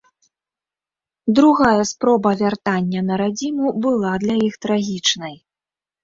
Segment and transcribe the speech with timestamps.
[1.39, 5.35] Другая спроба вяртання на радзіму была для іх трагічнай.